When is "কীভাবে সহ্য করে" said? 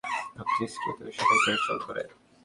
1.41-2.03